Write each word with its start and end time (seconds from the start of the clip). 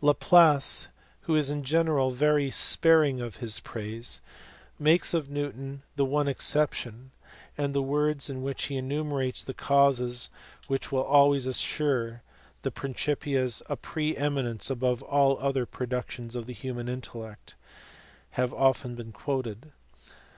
Laplace, 0.00 0.86
who 1.22 1.34
is 1.34 1.50
in 1.50 1.64
general 1.64 2.12
very 2.12 2.48
sparing 2.48 3.20
of 3.20 3.38
his 3.38 3.58
praise, 3.58 4.20
makes 4.78 5.12
of 5.14 5.28
Newton 5.28 5.82
the 5.96 6.04
one 6.04 6.28
exception, 6.28 7.10
and 7.58 7.74
the 7.74 7.82
words 7.82 8.30
in 8.30 8.40
which 8.40 8.66
he 8.66 8.76
enumerates 8.76 9.42
the 9.42 9.52
causes 9.52 10.30
which 10.68 10.92
"will 10.92 11.02
always 11.02 11.44
assure 11.44 12.08
to 12.08 12.20
the 12.62 12.70
Principia 12.70 13.48
a 13.68 13.74
pre 13.74 14.16
eminence 14.16 14.70
above 14.70 15.02
all 15.02 15.34
the 15.34 15.42
other 15.42 15.66
pro 15.66 15.86
ductions 15.88 16.36
of 16.36 16.46
the 16.46 16.52
human 16.54 16.88
intellect" 16.88 17.56
have 18.34 18.50
been 18.50 18.58
often 18.60 19.10
quoted. 19.10 19.72